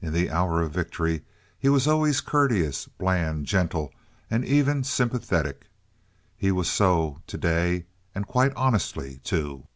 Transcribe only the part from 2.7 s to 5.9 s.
bland, gentle, and even sympathetic;